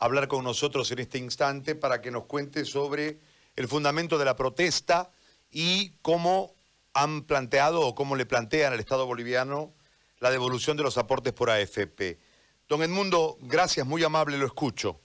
[0.00, 3.18] hablar con nosotros en este instante para que nos cuente sobre
[3.54, 5.10] el fundamento de la protesta
[5.52, 6.54] y cómo
[6.94, 9.72] han planteado o cómo le plantean al Estado boliviano
[10.18, 12.18] la devolución de los aportes por AFP.
[12.66, 15.00] Don Edmundo, gracias, muy amable, lo escucho.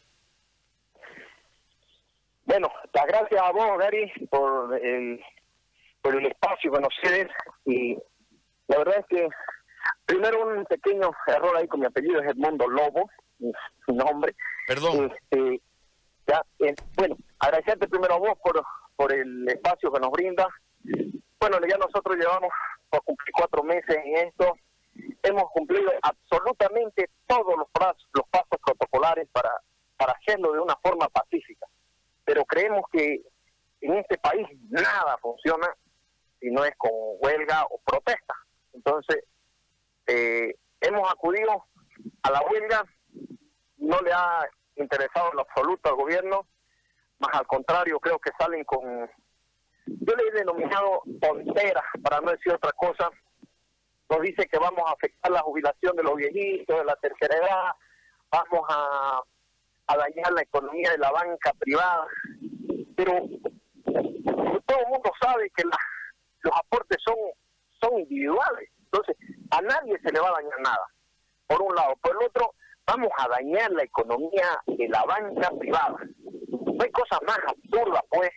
[2.45, 5.19] Bueno, las gracias a vos, Gary, por el,
[6.01, 7.27] por el espacio que nos cedes
[7.65, 7.97] y
[8.67, 9.27] la verdad es que
[10.05, 13.09] primero un pequeño error ahí con mi apellido es Edmundo Lobo,
[13.39, 13.51] mi,
[13.87, 14.35] nombre.
[14.67, 15.11] Perdón.
[15.11, 15.61] Este,
[16.27, 18.63] ya, eh, bueno, agradecerte primero a vos por,
[18.95, 20.47] por el espacio que nos brinda.
[21.39, 22.51] Bueno, ya nosotros llevamos
[22.89, 24.55] por cumplir cuatro meses en esto.
[25.23, 29.51] Hemos cumplido absolutamente todos los, pasos, los pasos protocolares para,
[29.97, 31.67] para hacerlo de una forma pacífica.
[32.23, 33.21] Pero creemos que
[33.81, 35.67] en este país nada funciona
[36.39, 38.35] si no es con huelga o protesta.
[38.73, 39.23] Entonces,
[41.15, 41.65] acudido
[42.23, 42.83] a la huelga,
[43.77, 46.47] no le ha interesado en lo absoluto al gobierno,
[47.19, 49.09] más al contrario, creo que salen con,
[49.85, 53.09] yo le he denominado tonteras, para no decir otra cosa,
[54.09, 57.71] nos dice que vamos a afectar la jubilación de los viejitos, de la tercera edad,
[58.31, 59.21] vamos a,
[59.87, 62.05] dañar la economía de la banca privada,
[62.95, 63.13] pero
[64.65, 67.15] todo el mundo sabe que los aportes son,
[67.79, 69.15] son individuales, entonces
[69.51, 70.87] a nadie se le va a dañar nada,
[71.47, 71.95] por un lado.
[72.01, 72.53] Por el otro,
[72.85, 75.97] vamos a dañar la economía de la banca privada.
[76.49, 78.31] No hay cosa más absurda, pues.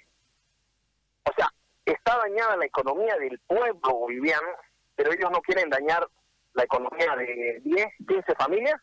[1.24, 1.48] O sea,
[1.84, 4.48] está dañada la economía del pueblo boliviano,
[4.96, 6.06] pero ellos no quieren dañar
[6.54, 8.80] la economía de 10, 15 familias.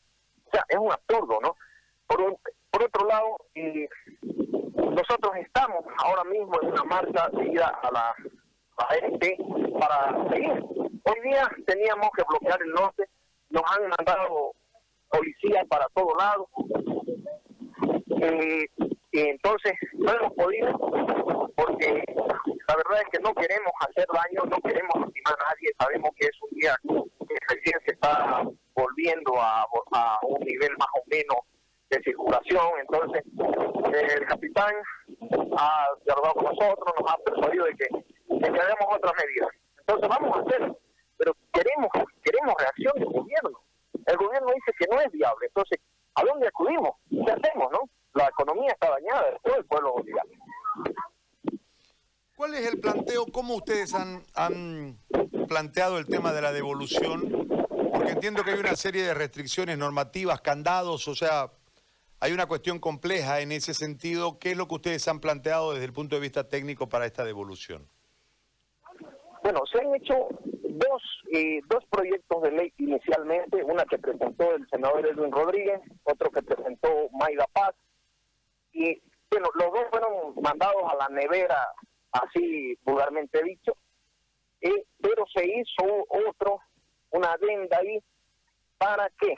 [0.47, 1.55] O sea, es un absurdo, ¿no?
[2.07, 2.37] Por,
[2.69, 3.37] por otro lado,
[4.95, 8.15] nosotros estamos ahora mismo en una marcha seguida a la
[8.77, 10.63] a para seguir.
[11.03, 13.05] Hoy día teníamos que bloquear el norte,
[13.55, 14.51] nos han mandado
[15.09, 16.47] policías para todos lados.
[18.21, 18.65] Eh,
[19.11, 20.77] y entonces no hemos podido
[21.55, 22.03] porque
[22.67, 26.25] la verdad es que no queremos hacer daño, no queremos lastimar a nadie, sabemos que
[26.25, 28.43] es un día que recién se está
[28.75, 31.39] volviendo a, a un nivel más o menos
[31.89, 33.23] de circulación, entonces
[33.93, 34.73] el capitán
[35.57, 39.49] ha dialogado con nosotros, nos ha persuadido de que, que hagamos otras medidas.
[39.79, 40.77] Entonces vamos a hacerlo,
[41.17, 41.89] pero queremos,
[42.35, 43.59] queremos reacción del gobierno.
[44.05, 45.79] El gobierno dice que no es viable, entonces,
[46.15, 46.91] ¿a dónde acudimos?
[47.09, 47.89] ¿Qué hacemos, no?
[48.13, 50.29] La economía está dañada de todo el pueblo boliviano.
[52.35, 53.25] ¿Cuál es el planteo?
[53.31, 54.99] ¿Cómo ustedes han, han
[55.47, 57.47] planteado el tema de la devolución?
[57.93, 61.51] Porque entiendo que hay una serie de restricciones normativas, candados, o sea,
[62.19, 64.37] hay una cuestión compleja en ese sentido.
[64.37, 67.23] ¿Qué es lo que ustedes han planteado desde el punto de vista técnico para esta
[67.23, 67.87] devolución?
[69.45, 74.67] Bueno, se han hecho dos, eh, dos proyectos de ley inicialmente, una que presentó el
[74.69, 77.75] senador Edwin Rodríguez, otro que presentó Mayra Paz,
[78.73, 81.63] y bueno, los dos fueron mandados a la nevera,
[82.11, 83.77] así vulgarmente dicho,
[84.61, 86.61] eh, pero se hizo otro,
[87.11, 87.99] una adenda ahí,
[88.79, 89.35] para que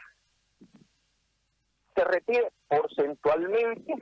[1.98, 3.94] se retire porcentualmente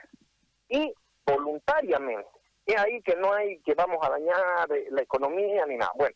[0.70, 0.94] y
[1.26, 2.35] voluntariamente.
[2.66, 5.92] Es ahí que no hay que vamos a dañar la economía ni nada.
[5.96, 6.16] Bueno,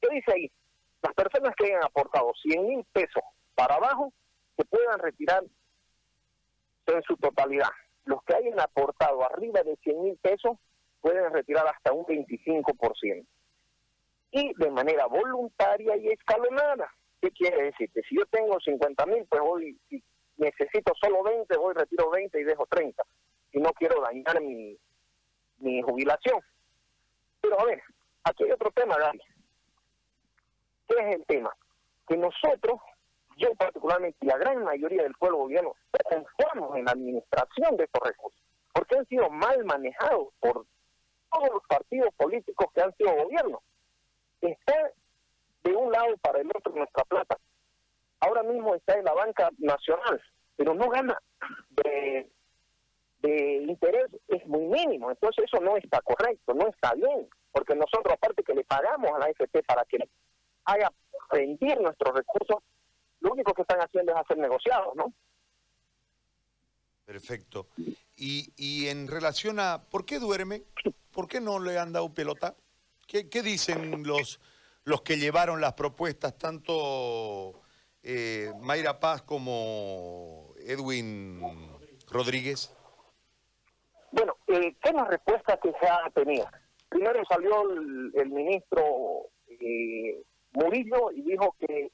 [0.00, 0.50] ¿qué dice ahí?
[1.02, 3.22] Las personas que hayan aportado 100 mil pesos
[3.54, 4.12] para abajo
[4.56, 5.42] se puedan retirar
[6.86, 7.70] en su totalidad.
[8.04, 10.58] Los que hayan aportado arriba de 100 mil pesos
[11.00, 13.26] pueden retirar hasta un 25%.
[14.32, 16.90] Y de manera voluntaria y escalonada.
[17.20, 17.90] ¿Qué quiere decir?
[17.92, 19.78] Que si yo tengo 50 mil, pues hoy
[20.36, 23.02] necesito solo 20, voy, retiro 20 y dejo 30.
[23.52, 24.76] Y no quiero dañar mi,
[25.62, 26.40] mi jubilación.
[27.40, 27.82] Pero a ver,
[28.24, 29.20] aquí hay otro tema, Gaby.
[30.88, 31.54] ¿Qué es el tema?
[32.06, 32.80] Que nosotros,
[33.36, 35.74] yo particularmente y la gran mayoría del pueblo boliviano,
[36.04, 38.40] confiamos en la administración de estos recursos,
[38.72, 40.66] porque han sido mal manejados por
[41.32, 43.62] todos los partidos políticos que han sido gobierno.
[44.40, 44.90] Está
[45.64, 47.38] de un lado para el otro nuestra plata.
[48.20, 50.20] Ahora mismo está en la banca nacional,
[50.56, 51.18] pero no gana
[51.70, 52.28] de,
[53.20, 54.10] de interés,
[54.42, 55.10] es muy mínimo.
[55.10, 59.18] Entonces eso no está correcto, no está bien, porque nosotros aparte que le pagamos a
[59.18, 59.98] la AFP para que
[60.64, 60.92] haga
[61.30, 62.58] rendir nuestros recursos,
[63.20, 65.12] lo único que están haciendo es hacer negociados, ¿no?
[67.04, 67.68] Perfecto.
[68.16, 70.62] Y, y en relación a, ¿por qué duerme?
[71.10, 72.54] ¿Por qué no le han dado pelota?
[73.06, 74.40] ¿Qué, qué dicen los,
[74.84, 77.60] los que llevaron las propuestas, tanto
[78.02, 81.40] eh, Mayra Paz como Edwin
[82.08, 82.72] Rodríguez?
[84.52, 86.46] Eh, ¿qué es la respuesta que se ha tenido?
[86.90, 88.82] Primero salió el, ministro
[89.48, 90.22] eh,
[90.52, 91.90] Murillo y dijo que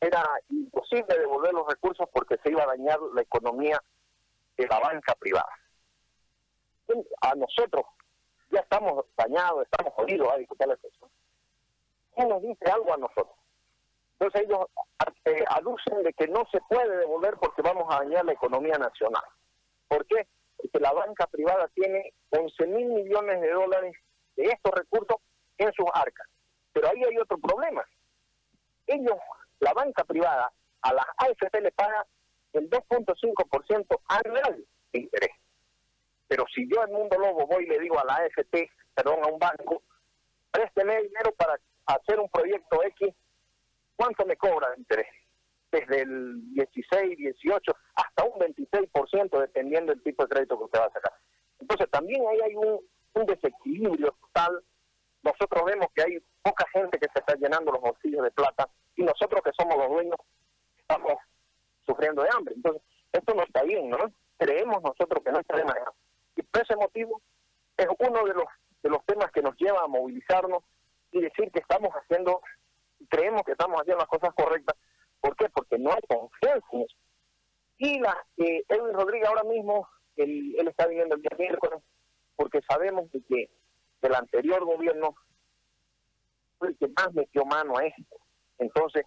[0.00, 3.82] era imposible devolver los recursos porque se iba a dañar la economía
[4.56, 5.50] de la banca privada.
[7.22, 7.84] A nosotros
[8.50, 11.10] ya estamos dañados, estamos jodidos a discutir la cuestión.
[12.14, 13.34] ¿Quién nos dice algo a nosotros?
[14.12, 14.66] Entonces ellos
[15.24, 15.44] eh,
[16.04, 19.24] de que no se puede devolver porque vamos a dañar la economía nacional.
[19.88, 20.28] ¿Por qué?
[20.56, 23.94] Porque la banca privada tiene 11 mil millones de dólares
[24.36, 25.16] de estos recursos
[25.58, 26.26] en sus arcas.
[26.72, 27.84] Pero ahí hay otro problema.
[28.86, 29.16] Ellos,
[29.60, 32.06] la banca privada, a las AFP le paga
[32.52, 35.30] el 2.5% anual de interés.
[36.28, 39.28] Pero si yo, en Mundo Lobo, voy y le digo a la AFP, perdón, a
[39.28, 39.82] un banco,
[40.50, 43.14] présteme dinero para hacer un proyecto X,
[43.94, 45.06] ¿cuánto me cobra de interés?
[45.80, 50.86] Desde el 16, 18, hasta un 26%, dependiendo del tipo de crédito que usted va
[50.86, 51.12] a sacar.
[51.60, 52.80] Entonces, también ahí hay un,
[53.26, 54.62] desequilibrio total.
[55.22, 59.02] Nosotros vemos que hay poca gente que se está llenando los bolsillos de plata y
[59.02, 60.16] nosotros que somos los dueños
[60.78, 61.14] estamos
[61.84, 62.54] sufriendo de hambre.
[62.54, 62.82] Entonces,
[63.12, 63.98] esto no está bien, ¿no?
[64.38, 65.64] Creemos nosotros que no está de.
[66.36, 67.20] Y por ese motivo
[67.76, 68.46] es uno de los,
[68.82, 70.62] de los temas que nos lleva a movilizarnos
[71.12, 72.40] y decir que estamos haciendo,
[73.08, 74.76] creemos que estamos haciendo las cosas correctas.
[75.26, 75.48] ¿Por qué?
[75.48, 76.96] Porque no hay confianza en eso.
[77.78, 81.82] Y la, eh, Edwin Rodríguez ahora mismo, él, está viniendo el día miércoles,
[82.36, 83.50] porque sabemos que
[84.02, 85.16] el anterior gobierno
[86.60, 88.16] fue el que más metió mano a esto.
[88.58, 89.04] Entonces,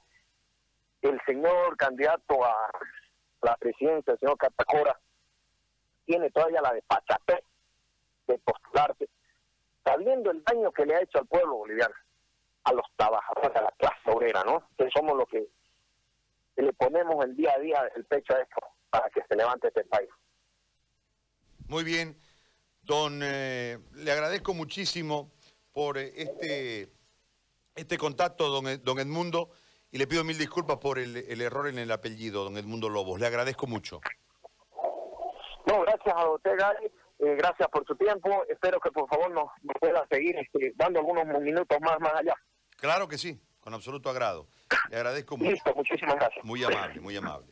[1.01, 2.69] el señor candidato a
[3.41, 4.99] la presidencia, el señor Catacora,
[6.05, 7.41] tiene todavía la de Pachapé
[8.27, 9.07] de postularse,
[9.85, 11.95] sabiendo el daño que le ha hecho al pueblo boliviano,
[12.65, 14.67] a los trabajadores, a la clase obrera, ¿no?
[14.77, 15.47] Que somos los que,
[16.61, 19.83] le ponemos el día a día el pecho a esto para que se levante este
[19.85, 20.09] país.
[21.67, 22.19] Muy bien,
[22.81, 25.31] don, eh, le agradezco muchísimo
[25.71, 26.89] por eh, este,
[27.75, 29.51] este contacto, don, don Edmundo.
[29.91, 33.19] Y le pido mil disculpas por el, error en el apellido, don Edmundo Lobos.
[33.19, 34.01] Le agradezco mucho.
[35.65, 36.85] No, gracias a usted, Gary.
[37.19, 38.45] Eh, gracias por su tiempo.
[38.47, 42.35] Espero que por favor nos, pueda seguir este, dando algunos minutos más, más allá.
[42.77, 44.47] Claro que sí, con absoluto agrado.
[44.89, 45.51] Le agradezco mucho.
[45.51, 46.45] Listo, muchísimas gracias.
[46.45, 47.47] Muy amable, muy amable.